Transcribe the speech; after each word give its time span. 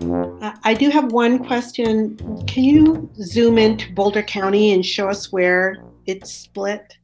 Uh, 0.00 0.52
I 0.64 0.74
do 0.74 0.88
have 0.90 1.12
one 1.12 1.44
question. 1.44 2.16
Can 2.46 2.64
you 2.64 3.10
zoom 3.16 3.58
into 3.58 3.92
Boulder 3.92 4.22
County 4.22 4.72
and 4.72 4.84
show 4.84 5.08
us 5.08 5.30
where 5.30 5.76
it's 6.06 6.32
split? 6.32 6.96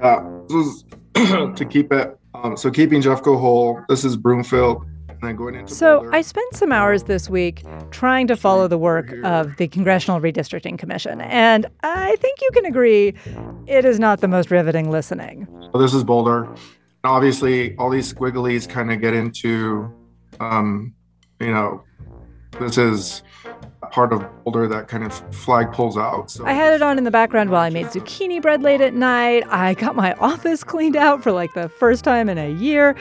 Uh, 0.00 0.22
this 0.48 0.66
is 0.66 0.84
to 1.14 1.66
keep 1.68 1.92
it. 1.92 2.18
Um, 2.34 2.56
so 2.56 2.70
keeping 2.70 3.00
Jeffco 3.00 3.38
whole. 3.38 3.80
This 3.88 4.04
is 4.04 4.16
Broomfield. 4.16 4.84
And 5.08 5.20
then 5.22 5.36
going 5.36 5.54
into 5.54 5.72
So 5.72 6.00
Boulder. 6.00 6.16
I 6.16 6.22
spent 6.22 6.54
some 6.56 6.72
hours 6.72 7.04
this 7.04 7.30
week 7.30 7.62
trying 7.90 8.26
to 8.26 8.36
follow 8.36 8.66
the 8.66 8.78
work 8.78 9.12
of 9.22 9.56
the 9.56 9.68
Congressional 9.68 10.20
Redistricting 10.20 10.78
Commission, 10.78 11.20
and 11.20 11.66
I 11.82 12.16
think 12.16 12.40
you 12.40 12.50
can 12.52 12.66
agree 12.66 13.14
it 13.66 13.84
is 13.84 14.00
not 14.00 14.20
the 14.20 14.28
most 14.28 14.50
riveting 14.50 14.90
listening. 14.90 15.46
So 15.72 15.78
this 15.78 15.94
is 15.94 16.02
Boulder. 16.04 16.52
Obviously, 17.04 17.76
all 17.76 17.90
these 17.90 18.12
squigglies 18.12 18.68
kind 18.68 18.90
of 18.90 19.00
get 19.00 19.14
into, 19.14 19.92
um, 20.40 20.94
you 21.44 21.52
know, 21.52 21.84
this 22.58 22.78
is 22.78 23.22
part 23.90 24.12
of 24.12 24.24
Boulder 24.44 24.66
that 24.68 24.88
kind 24.88 25.04
of 25.04 25.12
flag 25.34 25.72
pulls 25.72 25.96
out. 25.96 26.30
So 26.30 26.44
I 26.46 26.52
had 26.52 26.72
it 26.72 26.82
on 26.82 26.98
in 26.98 27.04
the 27.04 27.10
background 27.10 27.50
while 27.50 27.62
I 27.62 27.70
made 27.70 27.86
zucchini 27.86 28.40
bread 28.40 28.62
late 28.62 28.80
at 28.80 28.94
night. 28.94 29.44
I 29.48 29.74
got 29.74 29.94
my 29.94 30.14
office 30.20 30.64
cleaned 30.64 30.96
out 30.96 31.22
for 31.22 31.32
like 31.32 31.54
the 31.54 31.68
first 31.68 32.04
time 32.04 32.28
in 32.28 32.38
a 32.38 32.50
year. 32.50 32.96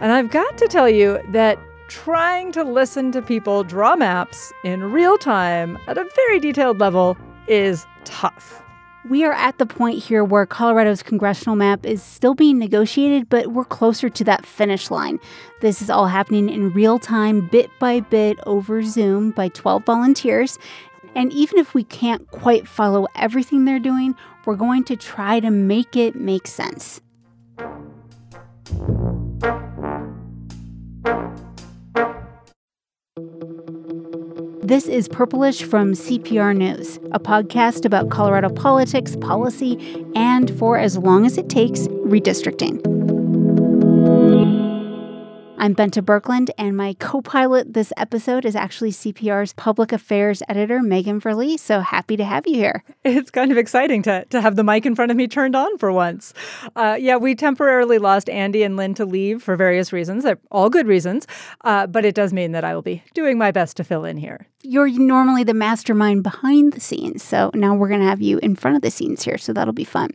And 0.00 0.12
I've 0.12 0.30
got 0.30 0.56
to 0.58 0.68
tell 0.68 0.88
you 0.88 1.20
that 1.28 1.58
trying 1.88 2.52
to 2.52 2.64
listen 2.64 3.12
to 3.12 3.20
people 3.20 3.64
draw 3.64 3.94
maps 3.94 4.52
in 4.64 4.82
real 4.90 5.18
time 5.18 5.78
at 5.86 5.98
a 5.98 6.08
very 6.16 6.40
detailed 6.40 6.78
level 6.80 7.16
is 7.46 7.86
tough. 8.04 8.61
We 9.08 9.24
are 9.24 9.32
at 9.32 9.58
the 9.58 9.66
point 9.66 10.00
here 10.00 10.22
where 10.22 10.46
Colorado's 10.46 11.02
congressional 11.02 11.56
map 11.56 11.84
is 11.84 12.00
still 12.00 12.34
being 12.34 12.58
negotiated, 12.58 13.28
but 13.28 13.48
we're 13.48 13.64
closer 13.64 14.08
to 14.08 14.24
that 14.24 14.46
finish 14.46 14.92
line. 14.92 15.18
This 15.60 15.82
is 15.82 15.90
all 15.90 16.06
happening 16.06 16.48
in 16.48 16.70
real 16.70 17.00
time, 17.00 17.48
bit 17.48 17.68
by 17.80 17.98
bit, 17.98 18.38
over 18.46 18.82
Zoom 18.84 19.32
by 19.32 19.48
12 19.48 19.84
volunteers. 19.84 20.56
And 21.16 21.32
even 21.32 21.58
if 21.58 21.74
we 21.74 21.82
can't 21.82 22.30
quite 22.30 22.68
follow 22.68 23.08
everything 23.16 23.64
they're 23.64 23.80
doing, 23.80 24.14
we're 24.44 24.54
going 24.54 24.84
to 24.84 24.96
try 24.96 25.40
to 25.40 25.50
make 25.50 25.96
it 25.96 26.14
make 26.14 26.46
sense. 26.46 27.00
This 34.72 34.88
is 34.88 35.06
Purplish 35.06 35.62
from 35.64 35.92
CPR 35.92 36.56
News, 36.56 36.96
a 37.10 37.20
podcast 37.20 37.84
about 37.84 38.08
Colorado 38.08 38.48
politics, 38.48 39.16
policy, 39.16 39.76
and 40.14 40.50
for 40.58 40.78
as 40.78 40.96
long 40.96 41.26
as 41.26 41.36
it 41.36 41.50
takes, 41.50 41.80
redistricting. 41.88 42.91
I'm 45.62 45.76
Bente 45.76 46.02
Birkeland, 46.02 46.50
and 46.58 46.76
my 46.76 46.94
co 46.94 47.22
pilot 47.22 47.72
this 47.72 47.92
episode 47.96 48.44
is 48.44 48.56
actually 48.56 48.90
CPR's 48.90 49.52
public 49.52 49.92
affairs 49.92 50.42
editor, 50.48 50.82
Megan 50.82 51.20
Verlee. 51.20 51.56
So 51.56 51.78
happy 51.78 52.16
to 52.16 52.24
have 52.24 52.48
you 52.48 52.54
here. 52.54 52.82
It's 53.04 53.30
kind 53.30 53.52
of 53.52 53.58
exciting 53.58 54.02
to, 54.02 54.24
to 54.24 54.40
have 54.40 54.56
the 54.56 54.64
mic 54.64 54.86
in 54.86 54.96
front 54.96 55.12
of 55.12 55.16
me 55.16 55.28
turned 55.28 55.54
on 55.54 55.78
for 55.78 55.92
once. 55.92 56.34
Uh, 56.74 56.96
yeah, 56.98 57.16
we 57.16 57.36
temporarily 57.36 57.98
lost 57.98 58.28
Andy 58.28 58.64
and 58.64 58.76
Lynn 58.76 58.94
to 58.94 59.04
leave 59.04 59.40
for 59.40 59.54
various 59.54 59.92
reasons. 59.92 60.24
They're 60.24 60.40
all 60.50 60.68
good 60.68 60.88
reasons, 60.88 61.28
uh, 61.60 61.86
but 61.86 62.04
it 62.04 62.16
does 62.16 62.32
mean 62.32 62.50
that 62.52 62.64
I 62.64 62.74
will 62.74 62.82
be 62.82 63.04
doing 63.14 63.38
my 63.38 63.52
best 63.52 63.76
to 63.76 63.84
fill 63.84 64.04
in 64.04 64.16
here. 64.16 64.48
You're 64.62 64.88
normally 64.88 65.44
the 65.44 65.54
mastermind 65.54 66.24
behind 66.24 66.72
the 66.72 66.80
scenes, 66.80 67.22
so 67.22 67.52
now 67.54 67.76
we're 67.76 67.88
going 67.88 68.00
to 68.00 68.06
have 68.06 68.20
you 68.20 68.38
in 68.38 68.56
front 68.56 68.74
of 68.74 68.82
the 68.82 68.90
scenes 68.90 69.22
here, 69.22 69.38
so 69.38 69.52
that'll 69.52 69.72
be 69.72 69.84
fun. 69.84 70.10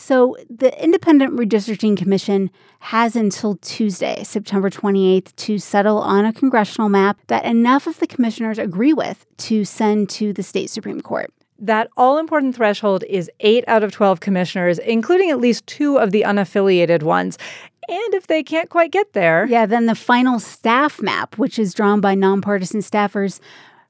So, 0.00 0.36
the 0.48 0.80
Independent 0.82 1.34
Redistricting 1.34 1.96
Commission 1.96 2.50
has 2.78 3.16
until 3.16 3.56
Tuesday, 3.56 4.22
September 4.22 4.70
28th, 4.70 5.34
to 5.34 5.58
settle 5.58 5.98
on 5.98 6.24
a 6.24 6.32
congressional 6.32 6.88
map 6.88 7.18
that 7.26 7.44
enough 7.44 7.88
of 7.88 7.98
the 7.98 8.06
commissioners 8.06 8.58
agree 8.58 8.92
with 8.92 9.26
to 9.38 9.64
send 9.64 10.08
to 10.10 10.32
the 10.32 10.44
state 10.44 10.70
Supreme 10.70 11.00
Court. 11.00 11.32
That 11.58 11.90
all 11.96 12.16
important 12.18 12.54
threshold 12.54 13.02
is 13.08 13.28
8 13.40 13.64
out 13.66 13.82
of 13.82 13.90
12 13.90 14.20
commissioners, 14.20 14.78
including 14.78 15.30
at 15.30 15.40
least 15.40 15.66
two 15.66 15.98
of 15.98 16.12
the 16.12 16.22
unaffiliated 16.22 17.02
ones. 17.02 17.36
And 17.88 18.14
if 18.14 18.28
they 18.28 18.44
can't 18.44 18.70
quite 18.70 18.92
get 18.92 19.14
there, 19.14 19.46
Yeah, 19.46 19.66
then 19.66 19.86
the 19.86 19.96
final 19.96 20.38
staff 20.38 21.02
map, 21.02 21.36
which 21.38 21.58
is 21.58 21.74
drawn 21.74 22.00
by 22.00 22.14
nonpartisan 22.14 22.82
staffers, 22.82 23.40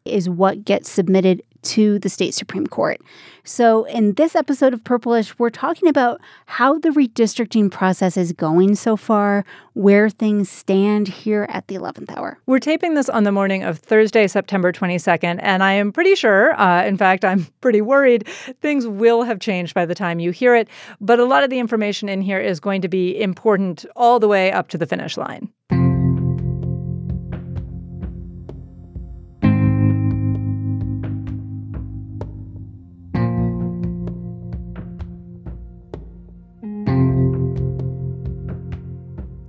is 0.07 0.29
what 0.29 0.65
gets 0.65 0.91
submitted 0.91 1.43
to 1.63 1.99
the 1.99 2.09
state 2.09 2.35
Supreme 2.35 2.67
Court. 2.67 3.01
So, 3.45 3.85
in 3.85 4.13
this 4.15 4.37
episode 4.37 4.75
of 4.75 4.85
Purplish, 4.85 5.35
we're 5.39 5.49
talking 5.49 5.89
about 5.89 6.21
how 6.45 6.79
the 6.79 6.91
redistricting 6.91 7.71
process 7.71 8.17
is 8.17 8.33
going 8.33 8.75
so 8.75 8.95
far, 8.95 9.45
where 9.73 10.11
things 10.11 10.51
stand 10.51 11.09
here 11.09 11.47
at 11.49 11.67
the 11.67 11.77
11th 11.77 12.15
hour. 12.15 12.39
We're 12.45 12.59
taping 12.59 12.93
this 12.93 13.09
on 13.09 13.25
the 13.25 13.33
morning 13.33 13.63
of 13.63 13.79
Thursday, 13.79 14.27
September 14.27 14.71
22nd, 14.71 15.39
and 15.41 15.63
I 15.63 15.73
am 15.73 15.93
pretty 15.93 16.15
sure, 16.15 16.61
uh, 16.61 16.85
in 16.85 16.99
fact, 16.99 17.25
I'm 17.25 17.47
pretty 17.63 17.81
worried, 17.81 18.29
things 18.61 18.87
will 18.87 19.23
have 19.23 19.41
changed 19.41 19.73
by 19.75 19.87
the 19.87 19.95
time 19.95 20.21
you 20.21 20.31
hear 20.31 20.55
it. 20.55 20.69
But 21.01 21.19
a 21.19 21.25
lot 21.25 21.43
of 21.43 21.49
the 21.49 21.59
information 21.59 22.11
in 22.11 22.21
here 22.21 22.41
is 22.41 22.61
going 22.61 22.83
to 22.83 22.89
be 22.89 23.19
important 23.19 23.87
all 23.97 24.21
the 24.21 24.29
way 24.29 24.53
up 24.53 24.69
to 24.69 24.79
the 24.79 24.87
finish 24.87 25.17
line. 25.17 25.51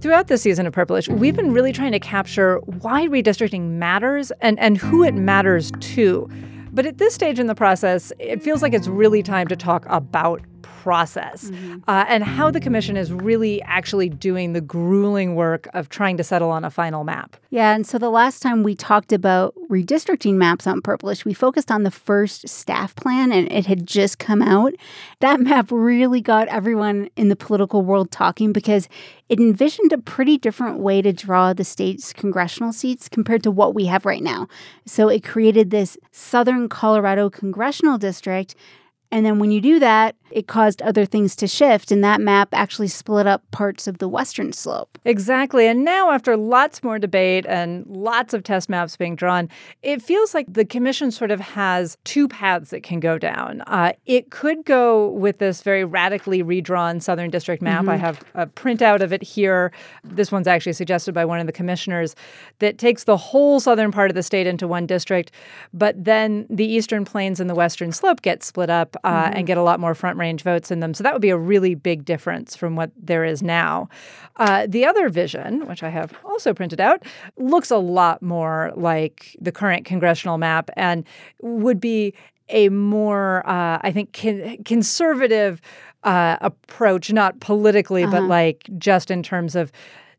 Throughout 0.09 0.25
this 0.25 0.41
season 0.41 0.65
of 0.65 0.73
Purplish, 0.73 1.07
we've 1.07 1.35
been 1.35 1.53
really 1.53 1.71
trying 1.71 1.91
to 1.91 1.99
capture 1.99 2.57
why 2.81 3.05
redistricting 3.05 3.73
matters 3.73 4.31
and, 4.41 4.57
and 4.57 4.75
who 4.75 5.03
it 5.03 5.13
matters 5.13 5.71
to. 5.81 6.27
But 6.73 6.87
at 6.87 6.97
this 6.97 7.13
stage 7.13 7.37
in 7.37 7.45
the 7.45 7.53
process, 7.53 8.11
it 8.17 8.41
feels 8.41 8.63
like 8.63 8.73
it's 8.73 8.87
really 8.87 9.21
time 9.21 9.47
to 9.49 9.55
talk 9.55 9.85
about 9.87 10.41
process 10.81 11.51
uh, 11.89 12.05
and 12.07 12.23
how 12.23 12.49
the 12.49 12.59
commission 12.59 12.95
is 12.95 13.11
really 13.11 13.61
actually 13.63 14.07
doing 14.07 14.53
the 14.53 14.61
grueling 14.61 15.35
work 15.35 15.67
of 15.73 15.89
trying 15.89 16.15
to 16.15 16.23
settle 16.23 16.51
on 16.51 16.63
a 16.63 16.69
final 16.69 17.03
map. 17.03 17.35
Yeah, 17.49 17.75
and 17.75 17.85
so 17.85 17.97
the 17.97 18.09
last 18.09 18.41
time 18.41 18.63
we 18.63 18.75
talked 18.75 19.11
about 19.11 19.53
redistricting 19.69 20.35
maps 20.35 20.65
on 20.65 20.81
Purplish, 20.81 21.25
we 21.25 21.33
focused 21.33 21.69
on 21.69 21.83
the 21.83 21.91
first 21.91 22.47
staff 22.47 22.95
plan 22.95 23.33
and 23.33 23.51
it 23.51 23.65
had 23.65 23.85
just 23.85 24.19
come 24.19 24.41
out. 24.41 24.73
That 25.19 25.41
map 25.41 25.67
really 25.69 26.21
got 26.21 26.47
everyone 26.47 27.09
in 27.17 27.27
the 27.27 27.35
political 27.35 27.81
world 27.81 28.09
talking 28.09 28.53
because 28.53 28.87
it 29.27 29.39
envisioned 29.39 29.91
a 29.91 29.97
pretty 29.97 30.37
different 30.37 30.79
way 30.79 31.01
to 31.01 31.11
draw 31.11 31.53
the 31.53 31.65
state's 31.65 32.13
congressional 32.13 32.71
seats 32.71 33.09
compared 33.09 33.43
to 33.43 33.51
what 33.51 33.75
we 33.75 33.85
have 33.85 34.05
right 34.05 34.23
now. 34.23 34.47
So 34.85 35.09
it 35.09 35.23
created 35.23 35.69
this 35.69 35.97
Southern 36.11 36.69
Colorado 36.69 37.29
congressional 37.29 37.97
district. 37.97 38.55
And 39.11 39.25
then 39.25 39.39
when 39.39 39.51
you 39.51 39.61
do 39.61 39.79
that, 39.79 40.15
it 40.31 40.47
caused 40.47 40.81
other 40.81 41.05
things 41.05 41.35
to 41.37 41.47
shift, 41.47 41.91
and 41.91 42.03
that 42.03 42.21
map 42.21 42.49
actually 42.51 42.87
split 42.87 43.25
up 43.25 43.49
parts 43.51 43.87
of 43.87 43.97
the 43.97 44.07
western 44.07 44.53
slope. 44.53 44.99
Exactly. 45.05 45.67
And 45.67 45.83
now, 45.83 46.11
after 46.11 46.37
lots 46.37 46.83
more 46.83 46.99
debate 46.99 47.45
and 47.47 47.85
lots 47.87 48.33
of 48.33 48.43
test 48.43 48.69
maps 48.69 48.95
being 48.95 49.15
drawn, 49.15 49.49
it 49.81 50.01
feels 50.01 50.33
like 50.35 50.51
the 50.53 50.65
commission 50.65 51.09
sort 51.09 51.31
of 51.31 51.39
has 51.39 51.97
two 52.03 52.27
paths 52.27 52.73
it 52.73 52.81
can 52.81 52.99
go 52.99 53.17
down. 53.17 53.61
Uh, 53.61 53.93
it 54.05 54.29
could 54.29 54.63
go 54.65 55.09
with 55.09 55.39
this 55.39 55.63
very 55.63 55.83
radically 55.83 56.43
redrawn 56.43 56.99
Southern 56.99 57.29
District 57.29 57.61
map. 57.63 57.87
I 57.87 57.95
have 57.95 58.21
a 58.35 58.45
printout 58.45 59.01
of 59.01 59.11
it 59.11 59.23
here. 59.23 59.71
This 60.03 60.31
one's 60.31 60.47
actually 60.47 60.73
suggested 60.73 61.13
by 61.13 61.25
one 61.25 61.39
of 61.39 61.47
the 61.47 61.53
commissioners 61.53 62.15
that 62.59 62.77
takes 62.77 63.05
the 63.05 63.17
whole 63.17 63.59
southern 63.59 63.91
part 63.91 64.11
of 64.11 64.15
the 64.15 64.23
state 64.23 64.45
into 64.45 64.67
one 64.67 64.85
district, 64.85 65.31
but 65.73 66.03
then 66.03 66.45
the 66.49 66.65
eastern 66.65 67.05
plains 67.05 67.39
and 67.39 67.49
the 67.49 67.55
western 67.55 67.91
slope 67.91 68.21
get 68.21 68.43
split 68.43 68.69
up 68.69 68.95
uh, 69.03 69.31
and 69.33 69.47
get 69.47 69.57
a 69.57 69.61
lot 69.63 69.79
more 69.79 69.93
front 69.95 70.17
range 70.17 70.43
votes 70.43 70.71
in 70.71 70.79
them. 70.79 70.93
So 70.93 71.03
that 71.03 71.13
would 71.13 71.21
be 71.21 71.29
a 71.29 71.37
really 71.37 71.75
big 71.75 72.05
difference 72.05 72.55
from 72.55 72.75
what 72.75 72.91
there 72.95 73.25
is 73.25 73.41
now. 73.41 73.89
Uh, 74.37 74.67
the 74.67 74.85
other 74.85 75.09
vision, 75.09 75.67
which 75.67 75.83
I 75.83 75.89
have 75.89 76.13
also 76.23 76.53
printed 76.53 76.79
out, 76.79 77.03
looks 77.37 77.71
a 77.71 77.77
lot 77.77 78.21
more 78.21 78.71
like 78.75 79.35
the 79.39 79.51
current 79.51 79.85
congressional 79.85 80.37
map 80.37 80.69
and 80.75 81.05
would 81.41 81.79
be 81.79 82.13
a 82.49 82.69
more, 82.69 83.47
uh, 83.47 83.79
I 83.81 83.91
think, 83.91 84.13
con- 84.13 84.57
conservative 84.63 85.61
uh, 86.03 86.37
approach, 86.41 87.11
not 87.11 87.39
politically, 87.39 88.05
but 88.05 88.23
like 88.23 88.67
just 88.77 89.11
in 89.11 89.21
terms 89.21 89.55
of 89.55 89.71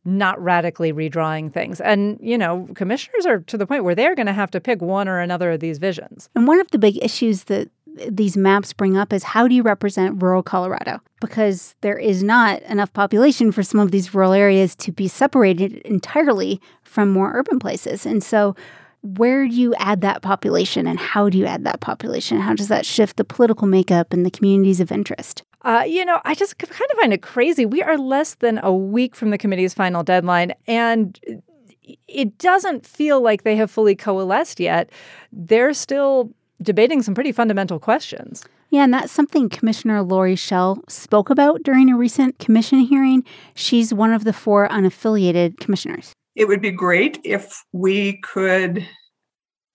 not 0.05 0.41
radically 0.43 0.93
redrawing 0.93 1.53
things. 1.53 1.81
And, 1.81 2.19
you 2.23 2.39
know, 2.39 2.67
commissioners 2.75 3.27
are 3.27 3.41
to 3.41 3.59
the 3.59 3.67
point 3.67 3.85
where 3.85 3.95
they're 3.95 4.15
going 4.15 4.27
to 4.27 4.33
have 4.33 4.51
to 4.53 4.61
pick 4.61 4.81
one 4.81 5.09
or 5.09 5.19
another 5.19 5.53
of 5.53 5.61
these 5.61 5.79
visions. 5.79 6.31
And 6.35 6.47
one 6.47 6.61
of 6.61 6.71
the 6.71 6.79
big 6.79 7.03
issues 7.03 7.45
that 7.45 7.69
these 8.09 8.37
maps 8.37 8.73
bring 8.73 8.97
up 8.97 9.13
is 9.13 9.23
how 9.23 9.49
do 9.49 9.55
you 9.55 9.63
represent 9.63 10.23
rural 10.23 10.43
Colorado? 10.43 11.01
Because 11.21 11.75
there 11.81 11.99
is 11.99 12.23
not 12.23 12.63
enough 12.63 12.93
population 12.93 13.53
for 13.53 13.63
some 13.63 13.81
of 13.81 13.91
these 13.91 14.15
rural 14.15 14.33
areas 14.33 14.75
to 14.77 14.93
be 14.93 15.09
separated 15.09 15.75
entirely 15.79 16.61
from 16.83 17.11
more 17.11 17.33
urban 17.35 17.59
places. 17.59 18.07
And 18.07 18.23
so, 18.23 18.55
where 19.03 19.49
do 19.49 19.55
you 19.55 19.75
add 19.77 20.03
that 20.03 20.21
population 20.21 20.87
and 20.87 21.01
how 21.01 21.31
do 21.31 21.39
you 21.39 21.47
add 21.47 21.65
that 21.65 21.81
population? 21.81 22.39
How 22.39 22.55
does 22.55 22.69
that 22.69 22.85
shift 22.85 23.17
the 23.17 23.25
political 23.25 23.67
makeup 23.67 24.13
and 24.13 24.27
the 24.27 24.31
communities 24.31 24.79
of 24.79 24.93
interest? 24.93 25.43
Uh, 25.63 25.85
you 25.87 26.05
know, 26.05 26.21
I 26.25 26.35
just 26.35 26.59
kind 26.59 26.91
of 26.91 26.99
find 26.99 27.13
it 27.13 27.23
crazy. 27.23 27.65
We 27.65 27.83
are 27.83 27.97
less 27.97 28.35
than 28.35 28.61
a 28.63 28.73
week 28.75 29.15
from 29.15 29.31
the 29.31 29.39
committee's 29.39 29.73
final 29.73 30.03
deadline, 30.03 30.53
and 30.67 31.19
it 32.09 32.39
doesn't 32.39 32.87
feel 32.87 33.21
like 33.21 33.43
they 33.43 33.57
have 33.57 33.71
fully 33.71 33.95
coalesced 33.95 34.61
yet. 34.61 34.91
They're 35.33 35.75
still 35.75 36.31
debating 36.63 37.03
some 37.03 37.15
pretty 37.15 37.33
fundamental 37.33 37.79
questions. 37.79 38.45
Yeah, 38.71 38.85
and 38.85 38.95
that's 38.95 39.13
something 39.13 39.49
Commissioner 39.49 40.03
Lori 40.03 40.37
Schell 40.37 40.83
spoke 40.89 41.31
about 41.31 41.63
during 41.63 41.91
a 41.91 41.97
recent 41.97 42.39
commission 42.39 42.81
hearing. 42.81 43.25
She's 43.55 43.93
one 43.93 44.13
of 44.13 44.25
the 44.25 44.33
four 44.33 44.69
unaffiliated 44.69 45.59
commissioners. 45.59 46.13
It 46.37 46.47
would 46.47 46.63
be 46.63 46.71
great 46.71 47.19
if 47.25 47.65
we 47.73 48.21
could 48.21 48.87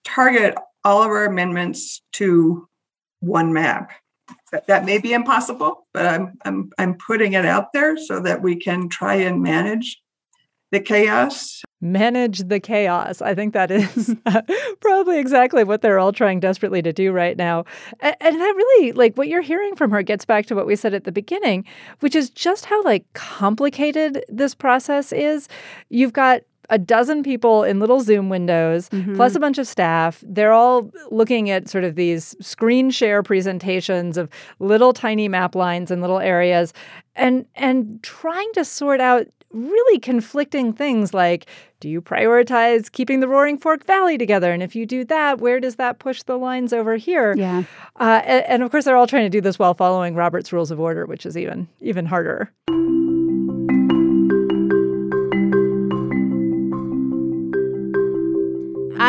target 0.04 0.54
all 0.84 1.02
of 1.02 1.08
our 1.08 1.26
amendments 1.26 2.00
to 2.12 2.68
one 3.20 3.52
map. 3.52 3.92
That, 4.52 4.66
that 4.68 4.84
may 4.84 4.98
be 4.98 5.12
impossible, 5.12 5.86
but 5.92 6.06
I'm, 6.06 6.32
I'm, 6.44 6.70
I'm 6.78 6.94
putting 6.94 7.34
it 7.34 7.44
out 7.44 7.72
there 7.72 7.96
so 7.96 8.20
that 8.20 8.42
we 8.42 8.56
can 8.56 8.88
try 8.88 9.16
and 9.16 9.42
manage 9.42 10.00
the 10.72 10.80
chaos. 10.80 11.62
Manage 11.80 12.48
the 12.48 12.58
chaos. 12.58 13.20
I 13.20 13.34
think 13.34 13.52
that 13.52 13.70
is 13.70 14.14
probably 14.80 15.18
exactly 15.18 15.62
what 15.64 15.82
they're 15.82 15.98
all 15.98 16.12
trying 16.12 16.40
desperately 16.40 16.80
to 16.82 16.92
do 16.92 17.12
right 17.12 17.36
now. 17.36 17.64
And, 18.00 18.16
and 18.20 18.40
that 18.40 18.54
really, 18.56 18.92
like, 18.92 19.16
what 19.16 19.28
you're 19.28 19.42
hearing 19.42 19.76
from 19.76 19.90
her 19.90 20.02
gets 20.02 20.24
back 20.24 20.46
to 20.46 20.54
what 20.54 20.66
we 20.66 20.74
said 20.74 20.94
at 20.94 21.04
the 21.04 21.12
beginning, 21.12 21.64
which 22.00 22.14
is 22.14 22.30
just 22.30 22.64
how, 22.64 22.82
like, 22.82 23.04
complicated 23.12 24.24
this 24.28 24.54
process 24.54 25.12
is. 25.12 25.48
You've 25.90 26.12
got 26.12 26.42
a 26.70 26.78
dozen 26.78 27.22
people 27.22 27.62
in 27.64 27.78
little 27.80 28.00
Zoom 28.00 28.28
windows, 28.28 28.88
mm-hmm. 28.88 29.14
plus 29.14 29.34
a 29.34 29.40
bunch 29.40 29.58
of 29.58 29.66
staff. 29.66 30.22
They're 30.26 30.52
all 30.52 30.90
looking 31.10 31.50
at 31.50 31.68
sort 31.68 31.84
of 31.84 31.94
these 31.94 32.34
screen 32.40 32.90
share 32.90 33.22
presentations 33.22 34.16
of 34.16 34.28
little 34.58 34.92
tiny 34.92 35.28
map 35.28 35.54
lines 35.54 35.90
and 35.90 36.00
little 36.00 36.18
areas 36.18 36.72
and 37.14 37.46
and 37.54 38.02
trying 38.02 38.52
to 38.54 38.64
sort 38.64 39.00
out 39.00 39.26
really 39.52 39.98
conflicting 39.98 40.72
things 40.72 41.14
like 41.14 41.46
do 41.80 41.88
you 41.90 42.00
prioritize 42.00 42.90
keeping 42.90 43.20
the 43.20 43.28
Roaring 43.28 43.58
Fork 43.58 43.84
Valley 43.84 44.16
together? 44.16 44.50
And 44.50 44.62
if 44.62 44.74
you 44.74 44.86
do 44.86 45.04
that, 45.04 45.40
where 45.40 45.60
does 45.60 45.76
that 45.76 45.98
push 45.98 46.22
the 46.22 46.38
lines 46.38 46.72
over 46.72 46.96
here? 46.96 47.34
Yeah. 47.36 47.64
Uh, 48.00 48.22
and, 48.24 48.44
and 48.46 48.62
of 48.62 48.70
course, 48.70 48.86
they're 48.86 48.96
all 48.96 49.06
trying 49.06 49.24
to 49.24 49.30
do 49.30 49.42
this 49.42 49.58
while 49.58 49.74
following 49.74 50.14
Robert's 50.14 50.52
Rules 50.52 50.70
of 50.70 50.80
Order, 50.80 51.04
which 51.04 51.26
is 51.26 51.36
even 51.36 51.68
even 51.80 52.06
harder. 52.06 52.50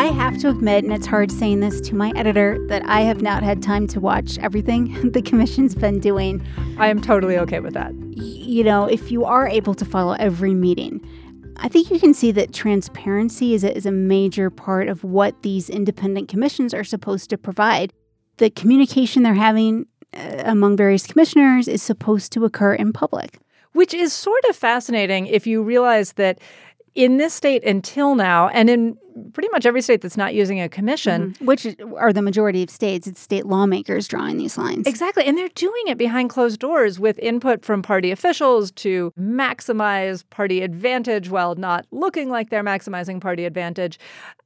Have 0.08 0.38
to 0.38 0.48
admit, 0.48 0.84
and 0.84 0.92
it's 0.92 1.06
hard 1.06 1.30
saying 1.30 1.60
this 1.60 1.80
to 1.82 1.94
my 1.94 2.12
editor, 2.16 2.58
that 2.68 2.82
I 2.86 3.02
have 3.02 3.22
not 3.22 3.42
had 3.42 3.62
time 3.62 3.86
to 3.88 4.00
watch 4.00 4.38
everything 4.38 5.10
the 5.12 5.22
commission's 5.22 5.74
been 5.74 6.00
doing. 6.00 6.44
I 6.78 6.88
am 6.88 7.00
totally 7.00 7.38
okay 7.38 7.60
with 7.60 7.74
that. 7.74 7.92
You 8.12 8.64
know, 8.64 8.86
if 8.86 9.10
you 9.10 9.24
are 9.24 9.48
able 9.48 9.74
to 9.74 9.84
follow 9.84 10.14
every 10.14 10.54
meeting, 10.54 11.00
I 11.56 11.68
think 11.68 11.90
you 11.90 11.98
can 11.98 12.14
see 12.14 12.32
that 12.32 12.52
transparency 12.52 13.54
is 13.54 13.64
a, 13.64 13.76
is 13.76 13.86
a 13.86 13.92
major 13.92 14.50
part 14.50 14.88
of 14.88 15.04
what 15.04 15.42
these 15.42 15.68
independent 15.68 16.28
commissions 16.28 16.72
are 16.72 16.84
supposed 16.84 17.30
to 17.30 17.38
provide. 17.38 17.92
The 18.38 18.50
communication 18.50 19.24
they're 19.24 19.34
having 19.34 19.86
uh, 20.14 20.42
among 20.44 20.76
various 20.76 21.06
commissioners 21.06 21.68
is 21.68 21.82
supposed 21.82 22.32
to 22.32 22.44
occur 22.44 22.74
in 22.74 22.92
public. 22.92 23.38
Which 23.72 23.92
is 23.92 24.12
sort 24.12 24.44
of 24.48 24.56
fascinating 24.56 25.26
if 25.26 25.46
you 25.46 25.62
realize 25.62 26.14
that 26.14 26.38
in 26.94 27.16
this 27.18 27.34
state 27.34 27.64
until 27.64 28.14
now, 28.14 28.48
and 28.48 28.70
in 28.70 28.96
pretty 29.32 29.48
much 29.50 29.66
every 29.66 29.82
state 29.82 30.00
that's 30.00 30.16
not 30.16 30.34
using 30.34 30.60
a 30.60 30.68
commission, 30.68 31.32
mm-hmm. 31.32 31.44
which 31.44 31.66
are 31.96 32.12
the 32.12 32.22
majority 32.22 32.62
of 32.62 32.70
states, 32.70 33.06
it's 33.06 33.20
state 33.20 33.46
lawmakers 33.46 34.08
drawing 34.08 34.38
these 34.38 34.56
lines. 34.58 34.86
Exactly. 34.86 35.24
And 35.24 35.36
they're 35.36 35.48
doing 35.50 35.82
it 35.86 35.98
behind 35.98 36.30
closed 36.30 36.60
doors 36.60 36.98
with 36.98 37.18
input 37.18 37.64
from 37.64 37.82
party 37.82 38.10
officials 38.10 38.70
to 38.72 39.12
maximize 39.18 40.24
party 40.30 40.62
advantage 40.62 41.30
while 41.30 41.54
not 41.54 41.86
looking 41.90 42.30
like 42.30 42.50
they're 42.50 42.64
maximizing 42.64 43.20
party 43.20 43.44
advantage. 43.44 43.98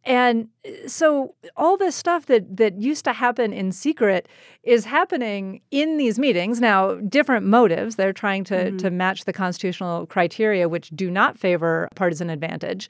And 0.04 0.48
so 0.86 1.34
all 1.56 1.76
this 1.76 1.94
stuff 1.94 2.26
that 2.26 2.56
that 2.56 2.80
used 2.80 3.04
to 3.04 3.12
happen 3.12 3.52
in 3.52 3.70
secret 3.70 4.28
is 4.64 4.84
happening 4.84 5.60
in 5.70 5.96
these 5.96 6.18
meetings. 6.18 6.60
Now, 6.60 6.94
different 6.94 7.46
motives. 7.46 7.96
They're 7.96 8.12
trying 8.12 8.44
to 8.44 8.54
mm-hmm. 8.54 8.76
to 8.78 8.90
match 8.90 9.24
the 9.24 9.32
constitutional 9.32 10.06
criteria 10.06 10.68
which 10.68 10.90
do 10.90 11.10
not 11.10 11.38
favor 11.38 11.88
partisan 11.94 12.30
advantage 12.30 12.88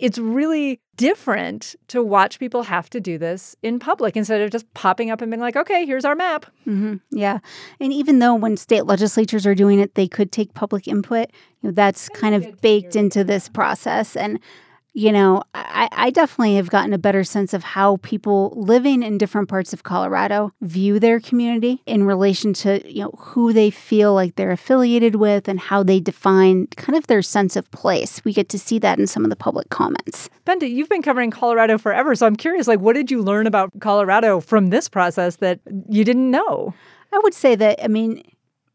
it's 0.00 0.18
really 0.18 0.80
different 0.96 1.76
to 1.88 2.02
watch 2.02 2.38
people 2.38 2.62
have 2.62 2.90
to 2.90 3.00
do 3.00 3.18
this 3.18 3.56
in 3.62 3.78
public 3.78 4.16
instead 4.16 4.40
of 4.40 4.50
just 4.50 4.72
popping 4.74 5.10
up 5.10 5.22
and 5.22 5.30
being 5.30 5.40
like, 5.40 5.56
okay, 5.56 5.86
here's 5.86 6.04
our 6.04 6.14
map. 6.14 6.46
Mm-hmm. 6.66 6.96
Yeah. 7.10 7.38
And 7.80 7.92
even 7.92 8.18
though 8.18 8.34
when 8.34 8.56
state 8.56 8.86
legislatures 8.86 9.46
are 9.46 9.54
doing 9.54 9.78
it, 9.78 9.94
they 9.94 10.08
could 10.08 10.32
take 10.32 10.54
public 10.54 10.88
input, 10.88 11.30
you 11.60 11.68
know, 11.68 11.72
that's 11.72 12.08
kind 12.10 12.34
of 12.34 12.60
baked 12.60 12.96
into 12.96 13.24
this 13.24 13.48
process. 13.48 14.16
And 14.16 14.40
you 14.92 15.12
know, 15.12 15.42
I, 15.54 15.88
I, 15.92 16.10
definitely 16.10 16.56
have 16.56 16.68
gotten 16.68 16.92
a 16.92 16.98
better 16.98 17.22
sense 17.22 17.54
of 17.54 17.62
how 17.62 17.98
people 17.98 18.52
living 18.56 19.02
in 19.02 19.18
different 19.18 19.48
parts 19.48 19.72
of 19.72 19.84
Colorado 19.84 20.52
view 20.60 20.98
their 20.98 21.20
community 21.20 21.80
in 21.86 22.04
relation 22.04 22.52
to, 22.54 22.92
you 22.92 23.04
know, 23.04 23.14
who 23.18 23.52
they 23.52 23.70
feel 23.70 24.14
like 24.14 24.34
they're 24.34 24.50
affiliated 24.50 25.14
with 25.14 25.46
and 25.46 25.60
how 25.60 25.84
they 25.84 26.00
define 26.00 26.66
kind 26.76 26.96
of 26.96 27.06
their 27.06 27.22
sense 27.22 27.54
of 27.54 27.70
place. 27.70 28.20
We 28.24 28.32
get 28.32 28.48
to 28.48 28.58
see 28.58 28.80
that 28.80 28.98
in 28.98 29.06
some 29.06 29.24
of 29.24 29.30
the 29.30 29.36
public 29.36 29.68
comments. 29.70 30.28
Bente, 30.44 30.68
you've 30.68 30.88
been 30.88 31.02
covering 31.02 31.30
Colorado 31.30 31.78
forever, 31.78 32.14
so 32.16 32.26
I'm 32.26 32.36
curious, 32.36 32.66
like, 32.66 32.80
what 32.80 32.94
did 32.94 33.10
you 33.10 33.22
learn 33.22 33.46
about 33.46 33.70
Colorado 33.78 34.40
from 34.40 34.68
this 34.68 34.88
process 34.88 35.36
that 35.36 35.60
you 35.88 36.04
didn't 36.04 36.30
know? 36.30 36.74
I 37.12 37.20
would 37.22 37.34
say 37.34 37.54
that, 37.54 37.82
I 37.82 37.88
mean, 37.88 38.22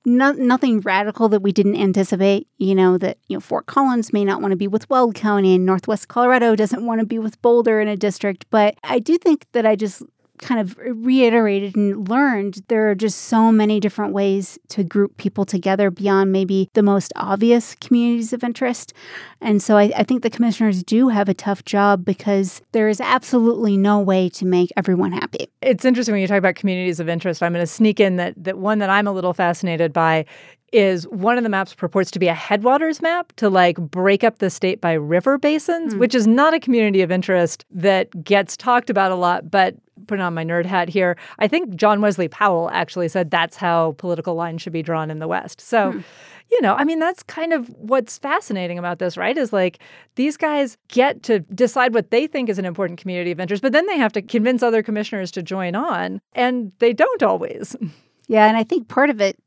no, 0.06 0.32
nothing 0.34 0.82
radical 0.82 1.28
that 1.30 1.42
we 1.42 1.52
didn't 1.52 1.76
anticipate. 1.76 2.48
You 2.58 2.76
know, 2.76 2.98
that, 3.00 3.18
you 3.28 3.36
know, 3.36 3.42
Fort 3.42 3.66
Collins 3.66 4.14
may 4.14 4.24
not 4.24 4.42
want 4.42 4.52
to 4.52 4.58
be 4.58 4.68
with 4.68 4.90
Weld 4.90 5.16
County 5.16 5.56
and 5.56 5.66
Northwest 5.66 6.08
Colorado 6.08 6.56
doesn't 6.56 6.86
want 6.86 7.00
to 7.00 7.06
be 7.06 7.20
with 7.20 7.42
Boulder 7.42 7.82
in 7.82 7.88
a 7.88 7.98
district. 7.98 8.46
But 8.50 8.76
I 8.84 9.00
do 9.00 9.18
think 9.18 9.46
that 9.54 9.66
I 9.66 9.76
just 9.76 10.04
kind 10.40 10.60
of 10.60 10.78
reiterated 10.78 11.76
and 11.76 12.08
learned 12.10 12.62
there 12.68 12.90
are 12.90 12.96
just 12.96 13.24
so 13.24 13.52
many 13.52 13.80
different 13.80 14.14
ways 14.14 14.58
to 14.70 14.84
group 14.84 15.18
people 15.18 15.46
together 15.46 15.90
beyond 15.90 16.32
maybe 16.32 16.70
the 16.74 16.84
most 16.84 17.14
obvious 17.16 17.76
communities 17.76 18.34
of 18.34 18.44
interest. 18.44 18.94
And 19.42 19.62
so 19.62 19.78
I, 19.78 19.92
I, 19.96 20.04
think 20.04 20.24
the 20.24 20.30
commissioners 20.30 20.84
do 20.84 21.10
have 21.10 21.30
a 21.30 21.34
tough 21.34 21.66
job 21.66 22.06
because 22.06 22.62
there 22.72 22.90
is 22.90 23.00
absolutely 23.00 23.78
no 23.78 24.00
way 24.00 24.30
to 24.30 24.46
make 24.46 24.72
everyone 24.78 25.12
happy. 25.12 25.48
It's 25.62 25.86
interesting 25.86 26.14
when 26.14 26.22
you 26.22 26.28
talk 26.28 26.38
about 26.38 26.56
communities 26.56 27.00
of 27.00 27.10
interest. 27.10 27.44
I'm 27.44 27.54
going 27.54 27.64
to 27.64 27.68
sneak 27.68 28.00
in 28.00 28.18
that, 28.18 28.34
that 28.44 28.58
one 28.58 28.80
that 28.80 28.90
I'm 28.90 29.08
a 29.08 29.12
little 29.12 29.34
fascinated 29.34 29.94
by 29.94 30.26
is 30.72 31.08
one 31.08 31.38
of 31.38 31.44
the 31.44 31.50
maps 31.50 31.74
purports 31.74 32.12
to 32.12 32.20
be 32.20 32.28
a 32.28 32.34
headwaters 32.34 33.02
map 33.02 33.32
to 33.38 33.50
like 33.50 33.78
break 33.78 34.24
up 34.24 34.40
the 34.40 34.50
state 34.50 34.82
by 34.82 34.94
river 34.94 35.38
basins, 35.38 35.94
mm. 35.94 36.00
which 36.00 36.16
is 36.16 36.28
not 36.28 36.54
a 36.54 36.60
community 36.60 37.02
of 37.02 37.12
interest 37.12 37.66
that 37.72 38.24
gets 38.24 38.58
talked 38.58 38.90
about 38.90 39.12
a 39.12 39.16
lot, 39.16 39.50
but 39.50 39.76
putting 40.08 40.24
on 40.24 40.34
my 40.34 40.44
nerd 40.44 40.66
hat 40.66 40.90
here, 40.90 41.18
I 41.40 41.48
think 41.48 41.76
John 41.76 42.02
Wesley 42.02 42.28
Powell 42.28 42.70
actually 42.72 43.08
said 43.08 43.32
that's 43.32 43.56
how 43.56 43.94
political 43.98 44.36
lines 44.36 44.62
should 44.62 44.74
be 44.74 44.84
drawn 44.84 45.10
in 45.10 45.20
the 45.20 45.28
West. 45.28 45.62
So, 45.62 45.94
hmm. 45.94 46.00
you 46.52 46.62
know, 46.62 46.76
I 46.76 46.84
mean, 46.84 47.00
that's 47.00 47.24
kind 47.24 47.54
of 47.54 47.70
what's 47.70 48.18
fascinating 48.18 48.78
about 48.78 49.00
this, 49.00 49.18
right? 49.18 49.38
Is 49.38 49.54
like 49.54 49.80
these 50.16 50.38
guys 50.38 50.78
get 50.90 51.24
to 51.24 51.40
decide 51.40 51.94
what 51.94 52.12
they 52.12 52.28
think 52.28 52.50
is 52.50 52.60
an 52.60 52.66
important 52.66 53.00
community 53.00 53.32
of 53.32 53.40
interest, 53.40 53.64
but 53.64 53.72
then 53.72 53.86
they 53.88 53.98
have 53.98 54.14
to 54.14 54.22
convince 54.22 54.62
other 54.62 54.84
commissioners 54.84 55.32
to 55.32 55.42
join 55.42 55.76
on, 55.76 56.22
and 56.34 56.72
they 56.80 56.94
don't 56.94 57.24
always. 57.24 57.76
Yeah, 58.28 58.48
and 58.48 58.58
I 58.58 58.64
think 58.64 58.88
part 58.88 59.10
of 59.10 59.22
it 59.22 59.38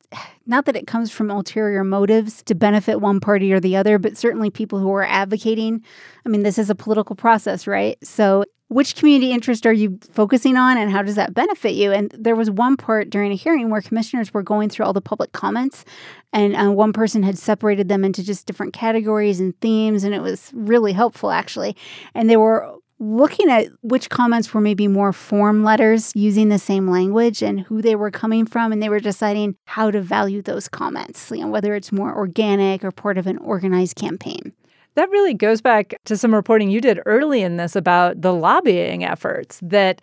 not 0.46 0.64
that 0.64 0.76
it 0.76 0.86
comes 0.86 1.10
from 1.10 1.30
ulterior 1.30 1.84
motives 1.84 2.42
to 2.44 2.54
benefit 2.54 3.00
one 3.00 3.20
party 3.20 3.52
or 3.52 3.60
the 3.60 3.76
other, 3.76 3.98
but 3.98 4.16
certainly 4.16 4.48
people 4.48 4.78
who 4.78 4.90
are 4.92 5.04
advocating. 5.04 5.84
I 6.24 6.30
mean, 6.30 6.42
this 6.42 6.58
is 6.58 6.70
a 6.70 6.74
political 6.74 7.14
process, 7.14 7.66
right? 7.66 7.98
So, 8.02 8.44
which 8.68 8.96
community 8.96 9.32
interest 9.32 9.64
are 9.64 9.72
you 9.72 9.98
focusing 10.12 10.58
on 10.58 10.76
and 10.76 10.90
how 10.90 11.02
does 11.02 11.14
that 11.14 11.32
benefit 11.32 11.72
you? 11.72 11.90
And 11.90 12.10
there 12.18 12.36
was 12.36 12.50
one 12.50 12.76
part 12.76 13.08
during 13.08 13.32
a 13.32 13.34
hearing 13.34 13.70
where 13.70 13.80
commissioners 13.80 14.34
were 14.34 14.42
going 14.42 14.68
through 14.68 14.84
all 14.84 14.92
the 14.92 15.00
public 15.00 15.32
comments, 15.32 15.84
and 16.32 16.54
uh, 16.54 16.70
one 16.70 16.92
person 16.92 17.22
had 17.22 17.38
separated 17.38 17.88
them 17.88 18.04
into 18.04 18.22
just 18.22 18.46
different 18.46 18.74
categories 18.74 19.40
and 19.40 19.58
themes, 19.60 20.04
and 20.04 20.14
it 20.14 20.20
was 20.20 20.50
really 20.54 20.92
helpful 20.92 21.30
actually. 21.30 21.76
And 22.14 22.28
they 22.28 22.36
were 22.36 22.78
looking 23.00 23.48
at 23.48 23.68
which 23.82 24.10
comments 24.10 24.52
were 24.52 24.60
maybe 24.60 24.88
more 24.88 25.12
form 25.12 25.62
letters 25.62 26.12
using 26.14 26.48
the 26.48 26.58
same 26.58 26.88
language 26.88 27.42
and 27.42 27.60
who 27.60 27.80
they 27.80 27.94
were 27.94 28.10
coming 28.10 28.44
from 28.44 28.72
and 28.72 28.82
they 28.82 28.88
were 28.88 28.98
deciding 29.00 29.56
how 29.66 29.90
to 29.90 30.00
value 30.00 30.42
those 30.42 30.68
comments 30.68 31.30
you 31.30 31.40
know 31.40 31.48
whether 31.48 31.74
it's 31.74 31.92
more 31.92 32.14
organic 32.16 32.84
or 32.84 32.90
part 32.90 33.18
of 33.18 33.26
an 33.26 33.38
organized 33.38 33.96
campaign. 33.96 34.52
That 34.94 35.10
really 35.10 35.34
goes 35.34 35.60
back 35.60 35.94
to 36.06 36.16
some 36.16 36.34
reporting 36.34 36.70
you 36.70 36.80
did 36.80 37.00
early 37.06 37.42
in 37.42 37.56
this 37.56 37.76
about 37.76 38.20
the 38.20 38.32
lobbying 38.34 39.04
efforts 39.04 39.60
that 39.62 40.02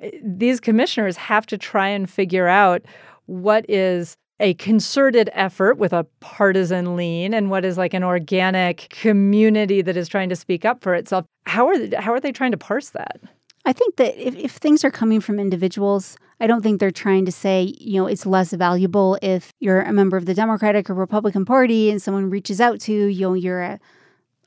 eh, 0.00 0.10
these 0.22 0.60
commissioners 0.60 1.16
have 1.16 1.46
to 1.46 1.56
try 1.56 1.88
and 1.88 2.10
figure 2.10 2.46
out 2.46 2.82
what 3.26 3.64
is 3.70 4.18
a 4.40 4.54
concerted 4.54 5.30
effort 5.32 5.78
with 5.78 5.92
a 5.92 6.04
partisan 6.20 6.96
lean 6.96 7.32
and 7.32 7.50
what 7.50 7.64
is 7.64 7.78
like 7.78 7.94
an 7.94 8.02
organic 8.02 8.88
community 8.90 9.80
that 9.82 9.96
is 9.96 10.08
trying 10.08 10.28
to 10.28 10.36
speak 10.36 10.64
up 10.64 10.82
for 10.82 10.94
itself. 10.94 11.24
How 11.46 11.68
are 11.68 11.78
they, 11.78 11.96
how 11.96 12.12
are 12.12 12.20
they 12.20 12.32
trying 12.32 12.50
to 12.50 12.56
parse 12.56 12.90
that? 12.90 13.20
I 13.64 13.72
think 13.72 13.96
that 13.96 14.16
if, 14.16 14.34
if 14.36 14.52
things 14.52 14.84
are 14.84 14.90
coming 14.90 15.20
from 15.20 15.38
individuals, 15.38 16.16
I 16.40 16.46
don't 16.46 16.62
think 16.62 16.80
they're 16.80 16.90
trying 16.90 17.24
to 17.26 17.32
say, 17.32 17.74
you 17.78 18.00
know, 18.00 18.06
it's 18.06 18.26
less 18.26 18.52
valuable 18.52 19.18
if 19.22 19.50
you're 19.60 19.80
a 19.80 19.92
member 19.92 20.16
of 20.16 20.26
the 20.26 20.34
Democratic 20.34 20.90
or 20.90 20.94
Republican 20.94 21.44
Party 21.44 21.90
and 21.90 22.02
someone 22.02 22.28
reaches 22.28 22.60
out 22.60 22.80
to 22.80 22.92
you, 22.92 23.06
you 23.06 23.20
know, 23.28 23.34
you're 23.34 23.62
a 23.62 23.80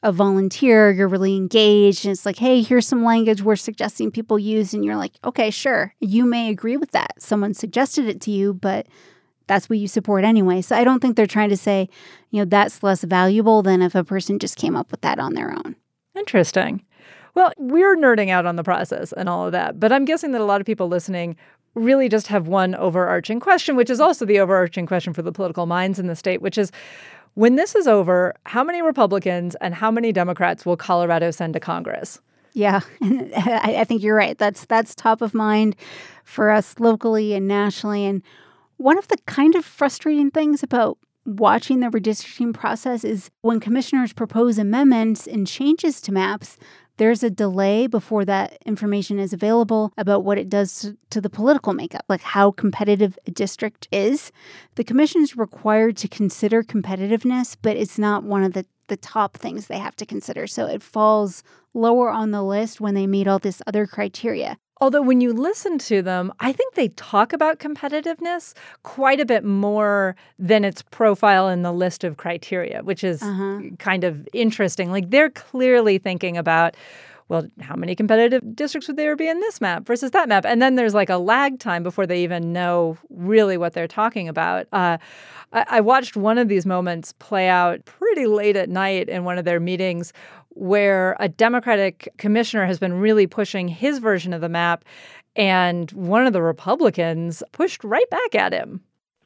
a 0.03 0.11
volunteer, 0.11 0.91
you're 0.91 1.07
really 1.07 1.35
engaged, 1.35 2.05
and 2.05 2.11
it's 2.11 2.25
like, 2.25 2.37
hey, 2.37 2.61
here's 2.61 2.87
some 2.87 3.03
language 3.03 3.41
we're 3.41 3.55
suggesting 3.55 4.11
people 4.11 4.37
use. 4.37 4.73
And 4.73 4.85
you're 4.85 4.95
like, 4.95 5.13
okay, 5.23 5.49
sure. 5.49 5.93
You 5.99 6.25
may 6.25 6.49
agree 6.49 6.77
with 6.77 6.91
that. 6.91 7.13
Someone 7.19 7.53
suggested 7.53 8.05
it 8.05 8.21
to 8.21 8.31
you, 8.31 8.53
but 8.53 8.87
that's 9.47 9.69
what 9.69 9.79
you 9.79 9.87
support 9.87 10.23
anyway. 10.23 10.61
So 10.61 10.75
I 10.75 10.83
don't 10.83 10.99
think 10.99 11.15
they're 11.15 11.25
trying 11.25 11.49
to 11.49 11.57
say, 11.57 11.89
you 12.31 12.41
know, 12.41 12.45
that's 12.45 12.83
less 12.83 13.03
valuable 13.03 13.63
than 13.63 13.81
if 13.81 13.95
a 13.95 14.03
person 14.03 14.39
just 14.39 14.57
came 14.57 14.75
up 14.75 14.91
with 14.91 15.01
that 15.01 15.19
on 15.19 15.33
their 15.33 15.51
own. 15.51 15.75
Interesting. 16.15 16.83
Well, 17.35 17.51
we're 17.57 17.95
nerding 17.95 18.29
out 18.29 18.45
on 18.45 18.55
the 18.55 18.63
process 18.63 19.13
and 19.13 19.29
all 19.29 19.45
of 19.45 19.51
that, 19.51 19.79
but 19.79 19.91
I'm 19.91 20.05
guessing 20.05 20.31
that 20.31 20.41
a 20.41 20.45
lot 20.45 20.59
of 20.59 20.65
people 20.65 20.87
listening 20.87 21.35
really 21.75 22.09
just 22.09 22.27
have 22.27 22.47
one 22.47 22.73
overarching 22.75 23.39
question, 23.39 23.75
which 23.75 23.89
is 23.89 23.99
also 23.99 24.25
the 24.25 24.39
overarching 24.39 24.87
question 24.87 25.13
for 25.13 25.21
the 25.21 25.31
political 25.31 25.65
minds 25.65 25.99
in 25.99 26.07
the 26.07 26.15
state, 26.15 26.41
which 26.41 26.57
is 26.57 26.71
when 27.35 27.55
this 27.55 27.75
is 27.75 27.87
over, 27.87 28.33
how 28.47 28.63
many 28.63 28.81
Republicans 28.81 29.55
and 29.61 29.75
how 29.75 29.91
many 29.91 30.11
Democrats 30.11 30.65
will 30.65 30.75
Colorado 30.75 31.29
send 31.29 31.53
to 31.53 31.59
Congress? 31.59 32.19
Yeah, 32.53 32.81
I, 33.01 33.83
think 33.83 34.01
you're 34.01 34.15
right. 34.15 34.35
That's 34.35 34.65
that's 34.65 34.95
top 34.95 35.21
of 35.21 35.35
mind 35.35 35.75
for 36.23 36.49
us 36.49 36.79
locally 36.79 37.35
and 37.35 37.47
nationally. 37.47 38.03
And 38.05 38.23
one 38.77 38.97
of 38.97 39.07
the 39.07 39.17
kind 39.25 39.55
of 39.55 39.65
frustrating 39.65 40.31
things 40.31 40.63
about 40.63 40.97
watching 41.25 41.81
the 41.81 41.87
redistricting 41.87 42.53
process 42.53 43.03
is 43.03 43.29
when 43.41 43.59
commissioners 43.59 44.13
propose 44.13 44.57
amendments 44.57 45.27
and 45.27 45.45
changes 45.45 45.99
to 46.01 46.11
maps, 46.11 46.57
there's 46.97 47.21
a 47.21 47.29
delay 47.29 47.85
before 47.85 48.25
that 48.25 48.57
information 48.65 49.19
is 49.19 49.33
available 49.33 49.93
about 49.97 50.23
what 50.23 50.37
it 50.37 50.49
does 50.49 50.93
to 51.11 51.21
the 51.21 51.29
political 51.29 51.73
makeup, 51.73 52.03
like 52.09 52.21
how 52.21 52.51
competitive 52.51 53.19
a 53.27 53.31
district 53.31 53.87
is. 53.91 54.31
The 54.75 54.83
commission 54.83 55.21
is 55.21 55.37
required 55.37 55.97
to 55.97 56.07
consider 56.07 56.63
competitiveness, 56.63 57.55
but 57.61 57.77
it's 57.77 57.99
not 57.99 58.23
one 58.23 58.43
of 58.43 58.53
the, 58.53 58.65
the 58.87 58.97
top 58.97 59.37
things 59.37 59.67
they 59.67 59.77
have 59.77 59.95
to 59.97 60.05
consider. 60.05 60.47
So 60.47 60.65
it 60.65 60.81
falls 60.81 61.43
lower 61.73 62.09
on 62.09 62.31
the 62.31 62.41
list 62.41 62.81
when 62.81 62.95
they 62.95 63.05
meet 63.05 63.27
all 63.27 63.39
this 63.39 63.61
other 63.67 63.85
criteria. 63.85 64.57
Although, 64.79 65.01
when 65.01 65.21
you 65.21 65.33
listen 65.33 65.77
to 65.79 66.01
them, 66.01 66.31
I 66.39 66.51
think 66.51 66.75
they 66.75 66.89
talk 66.89 67.33
about 67.33 67.59
competitiveness 67.59 68.53
quite 68.83 69.19
a 69.19 69.25
bit 69.25 69.43
more 69.43 70.15
than 70.37 70.63
its 70.63 70.81
profile 70.81 71.47
in 71.49 71.63
the 71.63 71.71
list 71.71 72.03
of 72.03 72.17
criteria, 72.17 72.83
which 72.83 73.03
is 73.03 73.23
uh-huh. 73.23 73.61
kind 73.79 74.03
of 74.03 74.27
interesting. 74.33 74.91
Like, 74.91 75.09
they're 75.09 75.31
clearly 75.31 75.97
thinking 75.97 76.37
about, 76.37 76.75
well, 77.29 77.47
how 77.59 77.75
many 77.75 77.95
competitive 77.95 78.55
districts 78.55 78.87
would 78.87 78.97
there 78.97 79.15
be 79.15 79.27
in 79.27 79.39
this 79.39 79.59
map 79.59 79.85
versus 79.85 80.11
that 80.11 80.29
map? 80.29 80.45
And 80.45 80.61
then 80.61 80.75
there's 80.75 80.93
like 80.93 81.09
a 81.09 81.17
lag 81.17 81.59
time 81.59 81.83
before 81.83 82.05
they 82.05 82.23
even 82.23 82.53
know 82.53 82.97
really 83.09 83.57
what 83.57 83.73
they're 83.73 83.87
talking 83.87 84.29
about. 84.29 84.67
Uh, 84.71 84.97
I-, 85.53 85.65
I 85.69 85.81
watched 85.81 86.15
one 86.15 86.37
of 86.37 86.47
these 86.47 86.65
moments 86.65 87.13
play 87.13 87.49
out 87.49 87.83
pretty 87.85 88.27
late 88.27 88.55
at 88.55 88.69
night 88.69 89.09
in 89.09 89.23
one 89.23 89.37
of 89.37 89.45
their 89.45 89.59
meetings 89.59 90.13
where 90.57 91.15
a 91.19 91.29
Democratic 91.29 92.09
commissioner 92.17 92.65
has 92.65 92.79
been 92.79 92.93
really 92.93 93.27
pushing 93.27 93.67
his 93.67 93.99
version 93.99 94.33
of 94.33 94.41
the 94.41 94.49
map, 94.49 94.83
and 95.35 95.91
one 95.91 96.25
of 96.25 96.33
the 96.33 96.41
Republicans 96.41 97.43
pushed 97.51 97.83
right 97.83 98.09
back 98.09 98.35
at 98.35 98.53
him. 98.53 98.81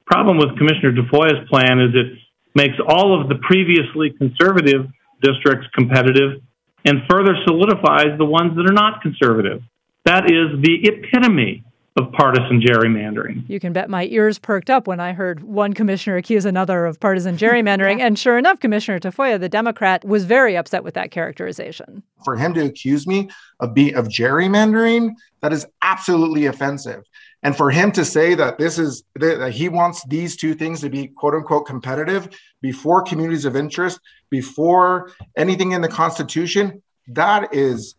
Problem 0.06 0.38
with 0.38 0.58
Commissioner 0.58 0.94
Tafoya's 0.94 1.48
plan 1.50 1.80
is 1.80 1.92
it 1.96 2.18
makes 2.54 2.76
all 2.86 3.20
of 3.20 3.30
the 3.30 3.36
previously 3.36 4.10
conservative 4.18 4.88
districts 5.22 5.68
competitive 5.74 6.42
and 6.86 7.02
further 7.10 7.36
solidifies 7.46 8.18
the 8.18 8.26
ones 8.26 8.56
that 8.56 8.70
are 8.70 8.74
not 8.74 9.02
conservative. 9.02 9.62
That 10.06 10.26
is 10.26 10.62
the 10.62 10.80
epitome 10.84 11.64
of 11.98 12.12
partisan 12.14 12.62
gerrymandering. 12.62 13.44
You 13.50 13.60
can 13.60 13.74
bet 13.74 13.90
my 13.90 14.06
ears 14.06 14.40
perked 14.40 14.70
up 14.70 14.88
when 14.88 15.02
I 15.02 15.12
heard 15.12 15.44
one 15.44 15.74
commissioner 15.74 16.16
accuse 16.16 16.46
another 16.46 16.86
of 16.86 17.00
partisan 17.00 17.38
gerrymandering. 17.38 18.00
yeah. 18.00 18.08
And 18.08 18.18
sure 18.18 18.38
enough, 18.38 18.60
Commissioner 18.60 19.00
Tafoya, 19.00 19.40
the 19.40 19.50
Democrat, 19.50 20.06
was 20.06 20.24
very 20.24 20.56
upset 20.56 20.84
with 20.84 20.94
that 20.94 21.12
characterization. 21.12 22.04
For 22.24 22.38
him 22.38 22.54
to 22.54 22.66
accuse 22.66 23.06
me 23.06 23.30
of 23.60 23.74
be 23.74 23.94
of 23.94 24.08
gerrymandering, 24.08 25.12
that 25.42 25.52
is 25.52 25.66
absolutely 25.82 26.46
offensive. 26.46 27.04
And 27.44 27.58
for 27.58 27.72
him 27.72 27.92
to 27.94 28.06
say 28.06 28.36
that 28.36 28.58
this 28.58 28.78
is 28.78 29.04
that 29.16 29.52
he 29.52 29.68
wants 29.68 30.06
these 30.06 30.38
two 30.38 30.54
things 30.54 30.80
to 30.82 30.90
be 30.90 31.08
quote 31.08 31.34
unquote 31.34 31.66
competitive 31.66 32.30
before 32.62 33.02
communities 33.02 33.46
of 33.46 33.56
interest, 33.56 34.00
before 34.30 35.12
anything 35.36 35.72
in 35.72 35.82
the 35.82 35.88
Constitution, 35.88 36.84
that 37.08 37.54
is 37.54 37.96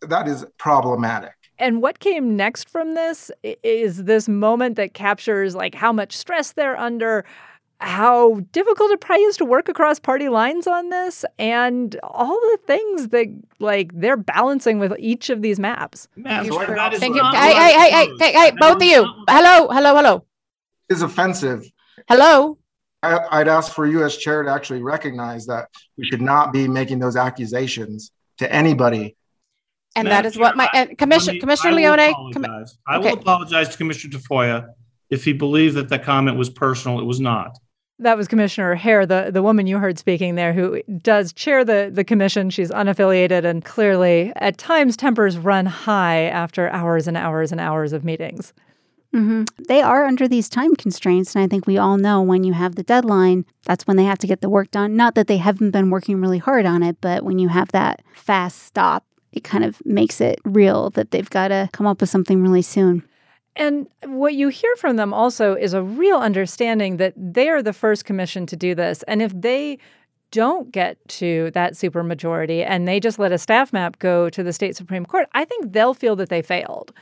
that 0.00 0.26
is 0.26 0.44
problematic. 0.58 1.35
And 1.58 1.80
what 1.80 2.00
came 2.00 2.36
next 2.36 2.68
from 2.68 2.94
this 2.94 3.30
is 3.42 4.04
this 4.04 4.28
moment 4.28 4.76
that 4.76 4.94
captures 4.94 5.54
like 5.54 5.74
how 5.74 5.92
much 5.92 6.16
stress 6.16 6.52
they're 6.52 6.78
under, 6.78 7.24
how 7.80 8.40
difficult 8.52 8.90
it 8.90 9.00
probably 9.00 9.24
is 9.24 9.36
to 9.38 9.44
work 9.44 9.68
across 9.68 9.98
party 9.98 10.28
lines 10.28 10.66
on 10.66 10.90
this, 10.90 11.24
and 11.38 11.98
all 12.02 12.34
the 12.34 12.58
things 12.66 13.08
that 13.08 13.26
like 13.58 13.90
they're 13.94 14.16
balancing 14.16 14.78
with 14.78 14.94
each 14.98 15.30
of 15.30 15.42
these 15.42 15.58
maps. 15.58 16.08
Thank 16.22 16.46
you. 16.46 16.58
Hey, 16.58 17.54
hey, 17.54 17.72
hey, 17.72 17.90
hey, 17.90 18.08
hey, 18.18 18.32
hey, 18.32 18.52
both 18.58 18.76
of 18.76 18.82
you. 18.82 19.06
Hello, 19.28 19.68
hello, 19.68 19.96
hello. 19.96 20.24
Is 20.88 21.02
offensive. 21.02 21.70
Hello. 22.08 22.58
I, 23.02 23.38
would 23.38 23.48
ask 23.48 23.72
for 23.72 23.86
you 23.86 24.04
as 24.04 24.16
chair 24.16 24.42
to 24.42 24.50
actually 24.50 24.82
recognize 24.82 25.46
that 25.46 25.68
we 25.96 26.06
should 26.06 26.22
not 26.22 26.52
be 26.52 26.66
making 26.66 26.98
those 26.98 27.16
accusations 27.16 28.10
to 28.38 28.52
anybody 28.52 29.16
and 29.96 30.08
Madam 30.08 30.22
that 30.22 30.26
is 30.26 30.34
Chair, 30.34 30.42
what 30.42 30.56
my 30.56 30.68
and 30.74 30.96
Commissioner 30.96 31.34
me, 31.34 31.40
Commissioner 31.40 31.70
I 31.70 31.74
Leone. 31.74 31.98
Apologize. 31.98 32.78
I 32.86 32.98
will 32.98 33.14
apologize 33.14 33.68
to 33.70 33.76
Commissioner 33.76 34.18
Tafoya 34.18 34.68
if 35.10 35.24
he 35.24 35.32
believed 35.32 35.76
that 35.76 35.88
that 35.88 36.04
comment 36.04 36.36
was 36.36 36.50
personal. 36.50 37.00
It 37.00 37.04
was 37.04 37.20
not. 37.20 37.58
That 37.98 38.18
was 38.18 38.28
Commissioner 38.28 38.74
Hare, 38.74 39.06
the, 39.06 39.30
the 39.32 39.42
woman 39.42 39.66
you 39.66 39.78
heard 39.78 39.98
speaking 39.98 40.34
there, 40.34 40.52
who 40.52 40.82
does 40.98 41.32
chair 41.32 41.64
the, 41.64 41.90
the 41.90 42.04
commission. 42.04 42.50
She's 42.50 42.70
unaffiliated 42.70 43.46
and 43.46 43.64
clearly, 43.64 44.32
at 44.36 44.58
times, 44.58 44.98
tempers 44.98 45.38
run 45.38 45.64
high 45.64 46.24
after 46.24 46.68
hours 46.68 47.08
and 47.08 47.16
hours 47.16 47.52
and 47.52 47.60
hours 47.60 47.94
of 47.94 48.04
meetings. 48.04 48.52
Mm-hmm. 49.14 49.44
They 49.66 49.80
are 49.80 50.04
under 50.04 50.28
these 50.28 50.50
time 50.50 50.76
constraints. 50.76 51.34
And 51.34 51.42
I 51.42 51.46
think 51.46 51.66
we 51.66 51.78
all 51.78 51.96
know 51.96 52.20
when 52.20 52.44
you 52.44 52.52
have 52.52 52.74
the 52.74 52.82
deadline, 52.82 53.46
that's 53.64 53.86
when 53.86 53.96
they 53.96 54.04
have 54.04 54.18
to 54.18 54.26
get 54.26 54.42
the 54.42 54.50
work 54.50 54.70
done. 54.70 54.94
Not 54.94 55.14
that 55.14 55.26
they 55.26 55.38
haven't 55.38 55.70
been 55.70 55.88
working 55.88 56.20
really 56.20 56.36
hard 56.36 56.66
on 56.66 56.82
it, 56.82 56.98
but 57.00 57.22
when 57.22 57.38
you 57.38 57.48
have 57.48 57.72
that 57.72 58.02
fast 58.12 58.62
stop, 58.64 59.06
it 59.36 59.44
kind 59.44 59.64
of 59.64 59.84
makes 59.84 60.20
it 60.20 60.40
real 60.44 60.90
that 60.90 61.10
they've 61.10 61.28
got 61.30 61.48
to 61.48 61.68
come 61.72 61.86
up 61.86 62.00
with 62.00 62.08
something 62.10 62.42
really 62.42 62.62
soon. 62.62 63.04
And 63.54 63.86
what 64.04 64.34
you 64.34 64.48
hear 64.48 64.74
from 64.76 64.96
them 64.96 65.12
also 65.14 65.54
is 65.54 65.74
a 65.74 65.82
real 65.82 66.18
understanding 66.18 66.96
that 66.96 67.14
they 67.16 67.48
are 67.48 67.62
the 67.62 67.72
first 67.72 68.04
commission 68.04 68.46
to 68.46 68.56
do 68.56 68.74
this. 68.74 69.02
And 69.04 69.22
if 69.22 69.38
they 69.38 69.78
don't 70.30 70.72
get 70.72 70.96
to 71.08 71.50
that 71.52 71.74
supermajority 71.74 72.64
and 72.66 72.88
they 72.88 72.98
just 72.98 73.18
let 73.18 73.30
a 73.30 73.38
staff 73.38 73.72
map 73.72 73.98
go 73.98 74.28
to 74.30 74.42
the 74.42 74.52
state 74.52 74.74
Supreme 74.74 75.06
Court, 75.06 75.28
I 75.32 75.44
think 75.44 75.72
they'll 75.72 75.94
feel 75.94 76.16
that 76.16 76.30
they 76.30 76.42
failed. 76.42 76.92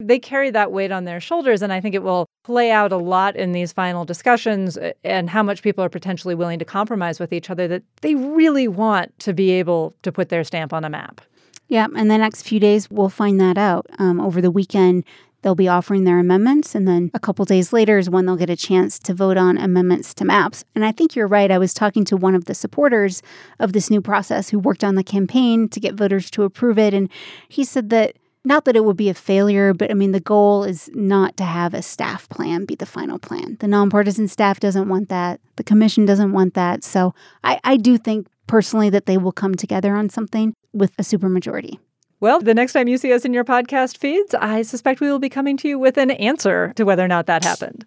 They 0.00 0.18
carry 0.18 0.50
that 0.50 0.72
weight 0.72 0.90
on 0.90 1.04
their 1.04 1.20
shoulders, 1.20 1.62
and 1.62 1.72
I 1.72 1.80
think 1.80 1.94
it 1.94 2.02
will 2.02 2.26
play 2.42 2.72
out 2.72 2.90
a 2.90 2.96
lot 2.96 3.36
in 3.36 3.52
these 3.52 3.72
final 3.72 4.04
discussions 4.04 4.76
uh, 4.76 4.92
and 5.04 5.30
how 5.30 5.42
much 5.42 5.62
people 5.62 5.84
are 5.84 5.88
potentially 5.88 6.34
willing 6.34 6.58
to 6.58 6.64
compromise 6.64 7.20
with 7.20 7.32
each 7.32 7.48
other 7.48 7.68
that 7.68 7.84
they 8.02 8.16
really 8.16 8.66
want 8.66 9.16
to 9.20 9.32
be 9.32 9.52
able 9.52 9.94
to 10.02 10.10
put 10.10 10.30
their 10.30 10.42
stamp 10.42 10.72
on 10.72 10.84
a 10.84 10.90
map. 10.90 11.20
Yeah, 11.68 11.86
and 11.96 12.10
the 12.10 12.18
next 12.18 12.42
few 12.42 12.60
days 12.60 12.90
we'll 12.90 13.08
find 13.08 13.40
that 13.40 13.56
out. 13.56 13.86
Um, 13.98 14.20
over 14.20 14.40
the 14.40 14.50
weekend, 14.50 15.04
they'll 15.42 15.54
be 15.54 15.68
offering 15.68 16.04
their 16.04 16.18
amendments, 16.18 16.74
and 16.74 16.86
then 16.86 17.10
a 17.14 17.20
couple 17.20 17.44
days 17.44 17.72
later 17.72 17.98
is 17.98 18.10
when 18.10 18.26
they'll 18.26 18.36
get 18.36 18.50
a 18.50 18.56
chance 18.56 18.98
to 18.98 19.14
vote 19.14 19.36
on 19.36 19.58
amendments 19.58 20.14
to 20.14 20.24
maps. 20.24 20.64
And 20.74 20.84
I 20.84 20.92
think 20.92 21.14
you're 21.14 21.26
right. 21.26 21.50
I 21.50 21.58
was 21.58 21.74
talking 21.74 22.04
to 22.06 22.16
one 22.16 22.34
of 22.34 22.44
the 22.46 22.54
supporters 22.54 23.22
of 23.58 23.72
this 23.72 23.90
new 23.90 24.00
process 24.00 24.50
who 24.50 24.58
worked 24.58 24.84
on 24.84 24.94
the 24.94 25.04
campaign 25.04 25.68
to 25.68 25.80
get 25.80 25.94
voters 25.94 26.30
to 26.32 26.42
approve 26.42 26.78
it, 26.78 26.94
and 26.94 27.10
he 27.48 27.64
said 27.64 27.90
that 27.90 28.16
not 28.46 28.66
that 28.66 28.76
it 28.76 28.84
would 28.84 28.98
be 28.98 29.08
a 29.08 29.14
failure, 29.14 29.72
but 29.72 29.90
I 29.90 29.94
mean, 29.94 30.12
the 30.12 30.20
goal 30.20 30.64
is 30.64 30.90
not 30.92 31.36
to 31.38 31.44
have 31.44 31.72
a 31.72 31.80
staff 31.80 32.28
plan 32.28 32.66
be 32.66 32.74
the 32.74 32.84
final 32.84 33.18
plan. 33.18 33.56
The 33.60 33.68
nonpartisan 33.68 34.28
staff 34.28 34.60
doesn't 34.60 34.86
want 34.86 35.08
that. 35.08 35.40
The 35.56 35.64
commission 35.64 36.04
doesn't 36.04 36.32
want 36.32 36.52
that. 36.52 36.84
So 36.84 37.14
I, 37.42 37.58
I 37.64 37.78
do 37.78 37.96
think 37.96 38.26
personally 38.46 38.90
that 38.90 39.06
they 39.06 39.16
will 39.16 39.32
come 39.32 39.54
together 39.54 39.96
on 39.96 40.10
something 40.10 40.54
with 40.74 40.92
a 40.98 41.02
supermajority. 41.02 41.78
Well, 42.20 42.40
the 42.40 42.54
next 42.54 42.72
time 42.72 42.88
you 42.88 42.98
see 42.98 43.12
us 43.12 43.24
in 43.24 43.34
your 43.34 43.44
podcast 43.44 43.98
feeds, 43.98 44.34
I 44.34 44.62
suspect 44.62 45.00
we 45.00 45.10
will 45.10 45.18
be 45.18 45.28
coming 45.28 45.56
to 45.58 45.68
you 45.68 45.78
with 45.78 45.98
an 45.98 46.10
answer 46.12 46.72
to 46.76 46.84
whether 46.84 47.04
or 47.04 47.08
not 47.08 47.26
that 47.26 47.44
happened. 47.44 47.84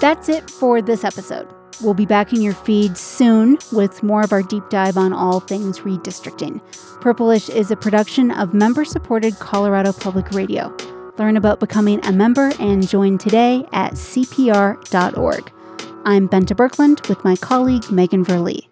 That's 0.00 0.28
it 0.28 0.50
for 0.50 0.82
this 0.82 1.04
episode. 1.04 1.48
We'll 1.80 1.94
be 1.94 2.06
back 2.06 2.32
in 2.32 2.42
your 2.42 2.54
feed 2.54 2.98
soon 2.98 3.58
with 3.72 4.02
more 4.02 4.22
of 4.22 4.32
our 4.32 4.42
deep 4.42 4.68
dive 4.68 4.96
on 4.96 5.12
all 5.12 5.40
things 5.40 5.80
redistricting. 5.80 6.60
Purplish 7.00 7.48
is 7.48 7.70
a 7.70 7.76
production 7.76 8.30
of 8.30 8.52
member 8.52 8.84
supported 8.84 9.38
Colorado 9.38 9.92
Public 9.92 10.30
Radio. 10.32 10.76
Learn 11.18 11.36
about 11.36 11.60
becoming 11.60 12.04
a 12.04 12.12
member 12.12 12.52
and 12.58 12.86
join 12.88 13.18
today 13.18 13.64
at 13.72 13.94
cpr.org. 13.94 15.52
I'm 16.04 16.28
Bente 16.28 16.56
Birkeland 16.56 17.08
with 17.08 17.24
my 17.24 17.36
colleague 17.36 17.90
Megan 17.90 18.24
Verlee. 18.24 18.71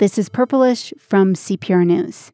This 0.00 0.16
is 0.16 0.30
Purplish 0.30 0.94
from 0.98 1.34
CPR 1.34 1.84
News. 1.84 2.32